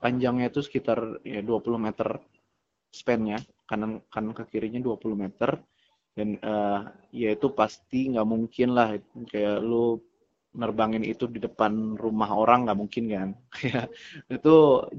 [0.03, 0.99] panjangnya itu sekitar
[1.33, 2.07] ya 20 meter
[2.99, 3.37] span-nya.
[3.69, 5.51] Kanan kanan ke kirinya 20 meter.
[6.17, 6.81] Dan uh,
[7.21, 8.89] ya itu pasti nggak mungkin lah.
[9.31, 9.99] Kayak lu
[10.57, 13.29] nerbangin itu di depan rumah orang nggak mungkin kan?
[13.67, 13.81] Ya
[14.37, 14.55] itu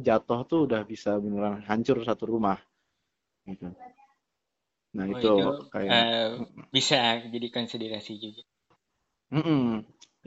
[0.07, 2.59] jatuh tuh udah bisa beneran hancur satu rumah.
[3.49, 3.67] Gitu.
[4.97, 6.29] Nah Oh, itu itu kayak eh,
[6.75, 6.99] bisa
[7.33, 8.43] jadi konsiderasi juga.
[9.35, 9.65] Mm-mm.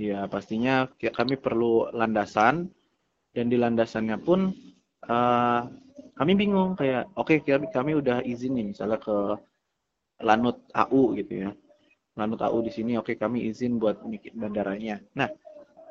[0.08, 2.56] ya pastinya ki- kami perlu landasan
[3.36, 4.40] dan di landasannya pun
[5.10, 5.62] eh,
[6.20, 9.16] kami bingung kayak oke kami, kami udah izin nih misalnya ke
[10.22, 11.50] Lanut AU gitu ya
[12.20, 15.30] Lanut AU di sini oke kami izin buat bikin bandaranya nah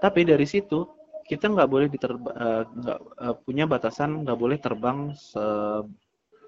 [0.05, 0.87] tapi dari situ
[1.31, 5.87] kita nggak boleh diterba, eh, nggak eh, punya batasan nggak boleh terbang se-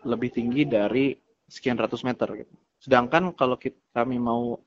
[0.06, 1.14] lebih tinggi dari
[1.46, 2.54] sekian ratus meter gitu.
[2.82, 4.58] Sedangkan kalau kita, kami mau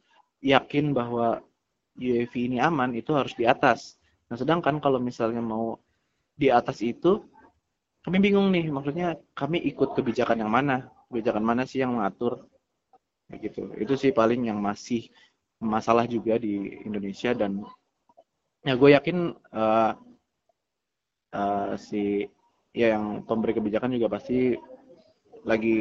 [0.43, 1.41] yakin bahwa
[1.99, 3.99] UAV ini aman itu harus di atas.
[4.31, 5.79] Nah, sedangkan kalau misalnya mau
[6.35, 7.23] di atas itu
[8.05, 10.93] kami bingung nih, maksudnya kami ikut kebijakan yang mana?
[11.09, 12.45] Kebijakan mana sih yang mengatur
[13.33, 13.73] gitu.
[13.81, 15.09] Itu sih paling yang masih
[15.57, 17.65] masalah juga di Indonesia dan
[18.61, 19.91] ya gue yakin eh,
[21.33, 22.03] eh, si
[22.75, 24.53] ya yang pemberi kebijakan juga pasti
[25.45, 25.79] lagi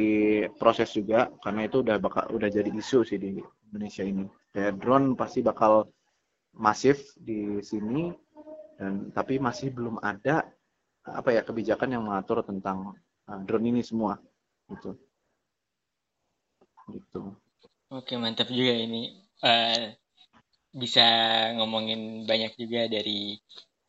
[0.57, 3.37] proses juga karena itu udah bakal udah jadi isu sih di
[3.69, 4.25] Indonesia ini.
[4.49, 5.89] Kayak drone pasti bakal
[6.57, 8.09] masif di sini
[8.75, 10.47] dan tapi masih belum ada
[11.05, 12.97] apa ya kebijakan yang mengatur tentang
[13.29, 14.17] uh, drone ini semua
[14.71, 14.97] gitu.
[16.89, 17.21] Gitu.
[17.93, 19.13] Oke, mantap juga ini.
[19.41, 19.93] Eh,
[20.75, 21.05] bisa
[21.55, 23.39] ngomongin banyak juga dari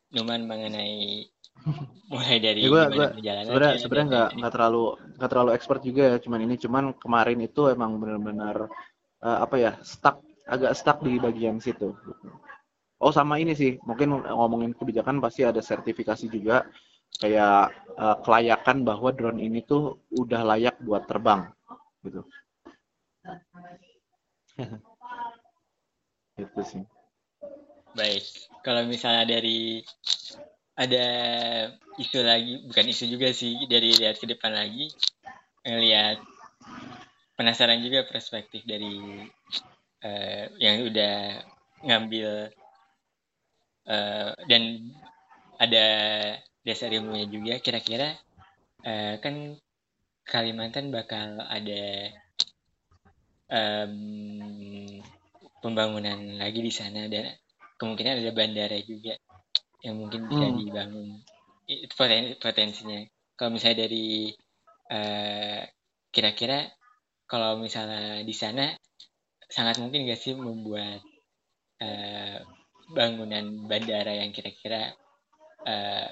[0.07, 1.27] Numan mengenai
[2.11, 4.83] mulai dari Ya gue perjalanannya sebenarnya sebenarnya nggak nggak terlalu
[5.19, 8.71] nggak terlalu expert juga ya cuman ini cuman kemarin itu emang benar-benar
[9.19, 11.91] uh, apa ya stuck agak stuck di bagian situ.
[12.97, 16.65] Oh sama ini sih mungkin ngomongin kebijakan pasti ada sertifikasi juga
[17.21, 21.45] kayak uh, kelayakan bahwa drone ini tuh udah layak buat terbang
[22.01, 22.25] gitu.
[26.41, 26.83] Itu sih.
[27.97, 28.25] Baik,
[28.61, 29.81] kalau misalnya dari
[30.77, 31.05] ada
[31.97, 34.93] isu lagi, bukan isu juga sih, dari lihat ke depan lagi,
[35.65, 36.21] ngelihat
[37.33, 39.25] penasaran juga perspektif dari
[40.05, 41.41] eh, yang udah
[41.81, 42.53] ngambil
[43.87, 44.63] eh, dan
[45.57, 45.85] ada
[46.61, 47.53] dasar ilmunya juga.
[47.63, 48.13] Kira-kira
[48.83, 49.55] eh, kan
[50.27, 52.11] Kalimantan bakal ada
[53.47, 53.95] em,
[55.63, 57.31] pembangunan lagi di sana dan
[57.79, 59.15] kemungkinan ada bandara juga
[59.87, 60.59] yang mungkin bisa Hmm.
[60.59, 61.07] dibangun
[61.67, 62.99] itu poten- potensinya
[63.39, 64.35] kalau misalnya dari
[64.91, 65.61] eh,
[66.11, 66.67] kira-kira
[67.27, 68.71] kalau misalnya di sana
[69.47, 71.03] sangat mungkin gak sih membuat
[72.91, 74.95] bangunan bandara yang kira-kira
[75.67, 76.09] eh,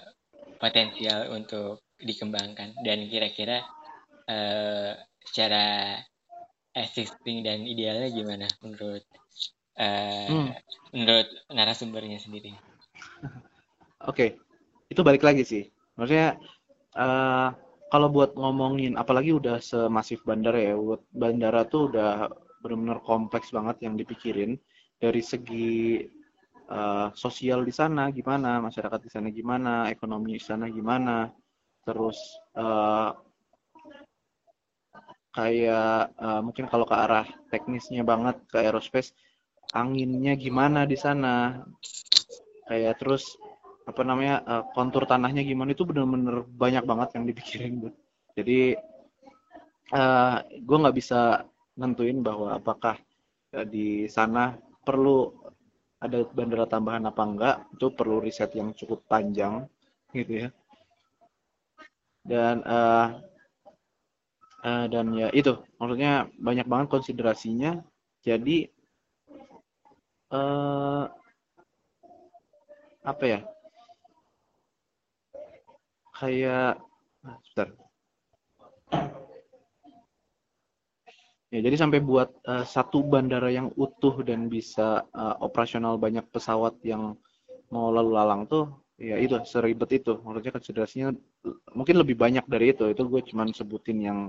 [0.60, 3.64] potensial untuk dikembangkan dan kira-kira
[4.28, 4.92] eh,
[5.26, 6.00] secara
[6.76, 9.04] existing dan idealnya gimana menurut
[9.80, 10.52] eh, Hmm.
[10.92, 12.52] menurut narasumbernya sendiri
[14.12, 14.38] Oke,
[14.92, 15.64] itu balik lagi sih.
[15.98, 16.38] Maksudnya
[16.94, 17.50] eh,
[17.90, 22.30] kalau buat ngomongin, apalagi udah semasif bandara ya, buat bandara tuh udah
[22.62, 24.58] benar-benar kompleks banget yang dipikirin
[25.00, 26.02] dari segi
[26.70, 31.30] eh, sosial di sana gimana, masyarakat di sana gimana, ekonomi di sana gimana,
[31.86, 32.18] terus
[32.58, 33.10] eh,
[35.36, 39.12] kayak eh, mungkin kalau ke arah teknisnya banget ke aerospace,
[39.76, 41.60] anginnya gimana di sana,
[42.70, 43.36] kayak terus
[43.86, 47.90] apa namanya eh, kontur tanahnya gimana itu bener-bener banyak banget yang dipikirin Bu.
[48.36, 48.60] Jadi
[49.86, 51.46] eh gue nggak bisa
[51.78, 52.98] nentuin bahwa apakah
[53.70, 55.32] di sana perlu
[56.04, 59.66] ada bandara tambahan apa enggak itu perlu riset yang cukup panjang
[60.16, 60.50] gitu ya.
[62.26, 63.08] Dan eh
[64.70, 67.72] eh, dan ya itu maksudnya banyak banget konsiderasinya.
[68.26, 68.58] Jadi
[70.32, 71.04] eh
[73.06, 73.40] apa ya?
[76.18, 76.82] Kayak
[77.28, 77.85] ah, sebentar
[81.54, 86.78] ya jadi sampai buat eh, satu bandara yang utuh dan bisa eh, operasional banyak pesawat
[86.86, 87.18] yang
[87.74, 90.14] mau lalu lalang tuh ya itu seribet itu.
[90.24, 91.08] Maksudnya konsiderasinya
[91.76, 92.88] mungkin lebih banyak dari itu.
[92.92, 94.20] Itu gue cuman sebutin yang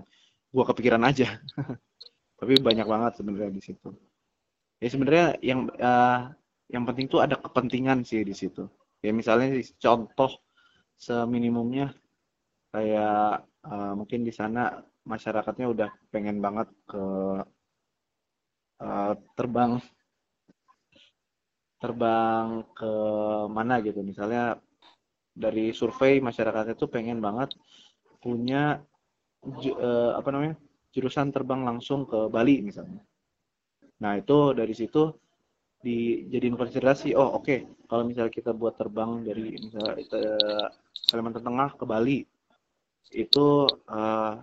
[0.50, 1.38] gue kepikiran aja.
[2.38, 3.88] Tapi banyak banget sebenarnya di situ.
[4.82, 6.20] Ya sebenarnya yang eh,
[6.74, 8.66] yang penting tuh ada kepentingan sih di situ.
[9.00, 10.42] Ya misalnya contoh
[10.98, 11.94] seminimumnya
[12.74, 17.04] kayak eh, mungkin di sana masyarakatnya udah pengen banget ke
[18.82, 19.72] eh, terbang.
[21.80, 22.92] Terbang ke
[23.48, 24.02] mana gitu.
[24.02, 24.58] Misalnya
[25.36, 27.54] dari survei masyarakatnya tuh pengen banget
[28.18, 28.82] punya
[29.62, 30.56] eh, apa namanya
[30.90, 33.04] jurusan terbang langsung ke Bali misalnya.
[34.02, 35.12] Nah itu dari situ
[35.86, 40.66] dijadiin konsiderasi oh oke okay, kalau misalnya kita buat terbang dari misalnya uh,
[41.06, 42.18] Kalimantan Tengah ke Bali
[43.14, 43.46] itu
[43.86, 44.34] uh,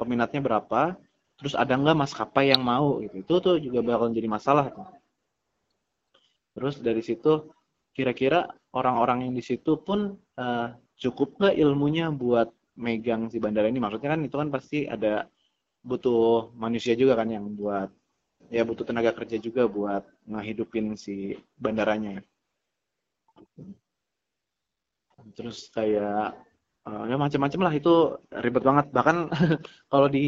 [0.00, 0.98] peminatnya berapa
[1.34, 3.14] terus ada nggak maskapai yang mau gitu.
[3.22, 4.70] Itu tuh juga bakal jadi masalah
[6.54, 7.50] terus dari situ
[7.90, 13.82] kira-kira orang-orang yang di situ pun uh, cukup nggak ilmunya buat megang si bandara ini?
[13.82, 15.26] Maksudnya kan itu kan pasti ada
[15.84, 17.92] butuh manusia juga kan yang buat
[18.48, 22.24] ya butuh tenaga kerja juga buat ngehidupin si bandaranya
[25.32, 26.36] terus kayak
[26.84, 27.94] uh, ya macam-macam lah itu
[28.30, 28.86] ribet banget.
[28.92, 29.16] Bahkan
[29.92, 30.26] kalau di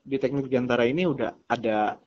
[0.00, 1.98] di teknik di antara ini udah ada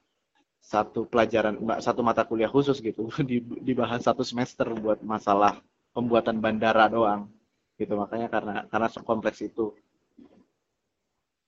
[0.63, 3.09] satu pelajaran satu mata kuliah khusus gitu.
[3.67, 5.59] Dibahas satu semester buat masalah
[5.95, 7.31] pembuatan bandara doang.
[7.79, 9.73] Gitu makanya karena karena kompleks itu.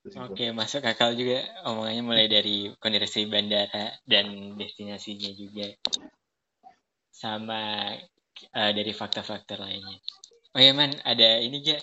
[0.06, 5.66] Oke, masuk akal juga omongannya mulai dari kondisi bandara dan destinasinya juga.
[7.10, 7.90] Sama
[8.54, 9.98] uh, dari faktor-faktor lainnya.
[10.54, 11.82] Oh ya man, ada ini juga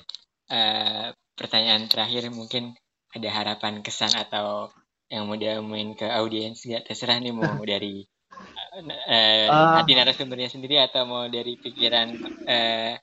[0.53, 2.77] uh, pertanyaan terakhir mungkin
[3.13, 4.69] ada harapan kesan atau
[5.09, 6.61] yang mau diamuin ke audiens?
[6.65, 8.05] Gak terserah nih mau dari
[8.77, 12.09] uh, uh, hati narasumbernya sendiri atau mau dari pikiran
[12.45, 12.95] uh,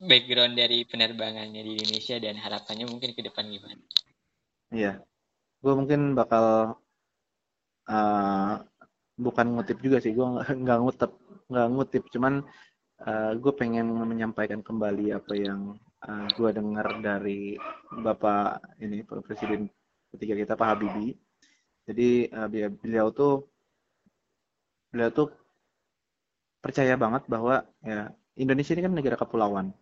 [0.00, 3.80] background dari penerbangannya di Indonesia dan harapannya mungkin ke depan gimana?
[4.68, 5.00] Iya,
[5.64, 6.76] gue mungkin bakal
[7.88, 8.54] uh,
[9.16, 11.12] bukan ngutip juga sih, gue nggak ngutip,
[11.48, 12.44] nggak ngutip, cuman
[13.04, 17.58] uh, gue pengen menyampaikan kembali apa yang uh, gue dengar dari
[17.90, 19.68] bapak ini Pak Presiden
[20.14, 21.18] ketiga kita Pak Habibie.
[21.86, 22.48] Jadi uh,
[22.80, 23.44] beliau tuh
[24.88, 25.28] beliau tuh
[26.64, 29.76] percaya banget bahwa ya Indonesia ini kan negara kepulauan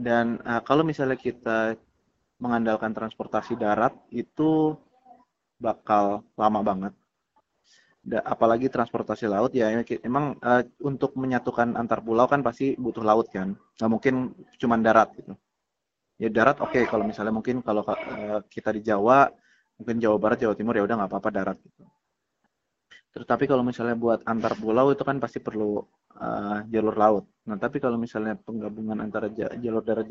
[0.00, 1.76] dan uh, kalau misalnya kita
[2.40, 4.72] mengandalkan transportasi darat itu
[5.60, 6.94] bakal lama banget.
[8.00, 9.68] Apalagi transportasi laut ya
[10.00, 13.52] emang uh, untuk menyatukan antar pulau kan pasti butuh laut kan.
[13.76, 14.14] Nggak mungkin
[14.56, 15.36] cuma darat gitu.
[16.16, 19.28] Ya darat oke okay, kalau misalnya mungkin kalau uh, kita di Jawa
[19.80, 21.84] mungkin Jawa Barat Jawa Timur ya udah nggak apa-apa darat gitu.
[23.10, 25.82] Tetapi kalau misalnya buat antar pulau itu kan pasti perlu
[26.20, 27.24] uh, jalur laut.
[27.50, 30.06] Nah, tapi kalau misalnya penggabungan antara jalur darat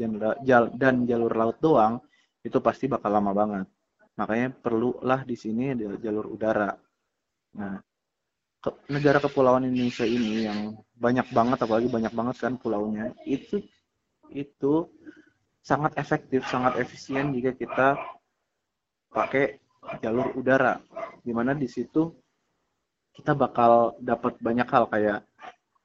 [0.76, 2.04] dan jalur laut doang,
[2.44, 3.68] itu pasti bakal lama banget.
[4.20, 6.76] Makanya perlulah di sini ada jalur udara.
[7.58, 7.82] Nah,
[8.60, 13.64] ke, negara kepulauan Indonesia ini yang banyak banget, apalagi banyak banget kan pulaunya, itu
[14.30, 14.86] itu
[15.64, 17.88] sangat efektif, sangat efisien jika kita
[19.10, 19.58] pakai
[20.04, 20.78] jalur udara.
[21.26, 22.14] Di mana di situ
[23.14, 25.20] kita bakal dapat banyak hal kayak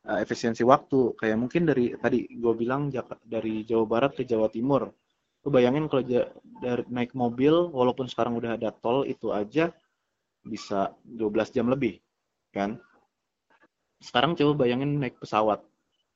[0.06, 2.92] uh, efisiensi waktu kayak mungkin dari tadi gue bilang
[3.24, 4.92] dari Jawa Barat ke Jawa Timur
[5.44, 6.04] lu bayangin kalau
[6.64, 9.68] dari naik mobil walaupun sekarang udah ada tol itu aja
[10.44, 11.98] bisa 12 jam lebih
[12.52, 12.78] kan?
[13.98, 15.64] Sekarang coba bayangin naik pesawat.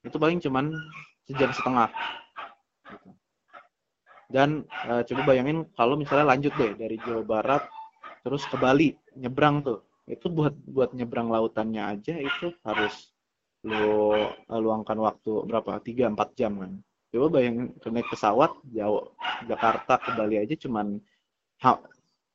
[0.04, 0.76] Itu paling cuman
[1.24, 1.88] sejam setengah.
[4.28, 7.64] Dan uh, coba bayangin kalau misalnya lanjut deh dari Jawa Barat
[8.20, 9.80] terus ke Bali nyebrang tuh.
[10.04, 13.12] Itu buat buat nyebrang lautannya aja itu harus
[13.64, 14.14] lo
[14.52, 15.80] luangkan waktu berapa?
[15.80, 16.72] Tiga empat jam kan?
[17.08, 19.16] Coba bayangin naik pesawat jauh
[19.48, 21.00] Jakarta ke Bali aja cuman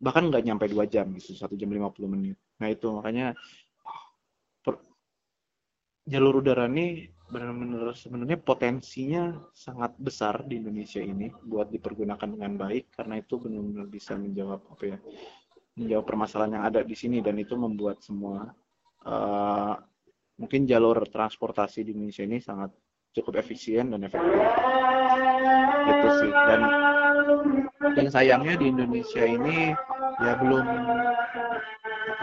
[0.03, 2.35] bahkan nggak nyampe dua jam gitu satu jam lima puluh menit.
[2.59, 3.31] Nah itu makanya
[4.59, 4.83] per,
[6.03, 12.91] jalur udara ini benar-benar sebenarnya potensinya sangat besar di Indonesia ini buat dipergunakan dengan baik
[12.91, 14.97] karena itu benar-benar bisa menjawab apa ya
[15.79, 18.51] menjawab permasalahan yang ada di sini dan itu membuat semua
[19.07, 19.75] uh,
[20.37, 22.69] mungkin jalur transportasi di Indonesia ini sangat
[23.13, 24.33] cukup efisien dan efektif.
[25.85, 26.31] Gitu sih.
[26.33, 26.61] Dan
[27.91, 29.75] dan sayangnya di Indonesia ini
[30.23, 30.65] ya belum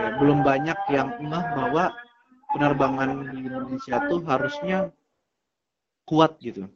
[0.00, 1.84] okay, belum banyak yang ngeh bahwa
[2.56, 4.88] penerbangan di Indonesia tuh harusnya
[6.08, 6.66] kuat gitu.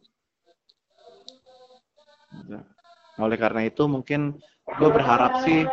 [2.46, 2.62] Nah,
[3.18, 4.38] oleh karena itu mungkin
[4.78, 5.66] gue berharap sih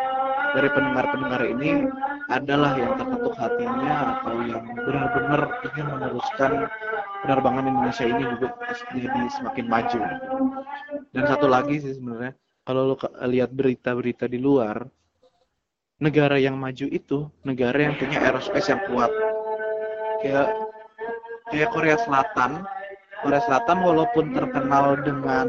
[0.52, 1.86] dari pendengar-pendengar ini
[2.32, 6.52] adalah yang terketuk hatinya atau yang benar-benar ingin meneruskan
[7.24, 8.48] penerbangan Indonesia ini juga
[8.94, 10.00] jadi semakin maju.
[11.12, 12.96] Dan satu lagi sih sebenarnya, kalau lo
[13.26, 14.86] lihat berita-berita di luar,
[16.02, 19.12] negara yang maju itu negara yang punya aerospace yang kuat.
[20.26, 20.50] Kayak
[21.54, 22.52] kayak Korea Selatan,
[23.22, 25.48] Korea Selatan walaupun terkenal dengan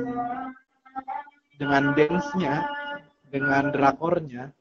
[1.57, 2.69] dengan dance-nya,
[3.33, 4.53] dengan drakornya,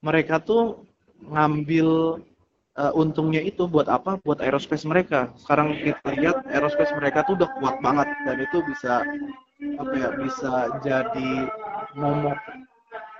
[0.00, 0.86] mereka tuh
[1.20, 2.20] ngambil
[2.80, 4.16] uh, untungnya itu buat apa?
[4.24, 5.32] Buat aerospace mereka.
[5.36, 9.04] Sekarang kita lihat aerospace mereka tuh udah kuat banget dan itu bisa
[9.80, 10.08] apa ya?
[10.16, 11.32] Bisa jadi
[11.94, 12.38] momok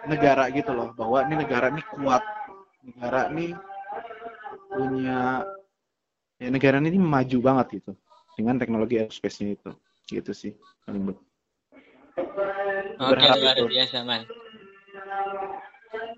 [0.06, 2.22] negara gitu loh bahwa ini negara ini kuat.
[2.86, 3.54] Negara ini
[4.70, 5.42] punya
[6.36, 7.92] ya negara ini maju banget gitu
[8.36, 9.70] dengan teknologi aerospace-nya itu
[10.06, 10.52] gitu sih
[10.84, 11.24] paling ber-
[12.96, 13.68] Oke, Berharap luar itu.
[13.76, 14.22] biasa, Man.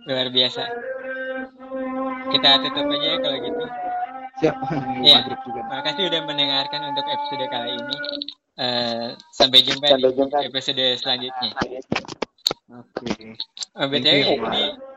[0.07, 0.63] Luar biasa.
[2.31, 3.65] Kita tutup aja ya kalau gitu.
[4.39, 4.55] siap
[5.03, 7.97] maghrib juga Makasih udah mendengarkan untuk episode kali ini.
[8.59, 10.07] Eh, sampai jumpa di
[10.47, 11.51] episode selanjutnya.
[12.69, 12.85] Oke.
[13.01, 13.33] Okay.
[13.73, 14.37] Ah, you eh?
[14.37, 14.89] ini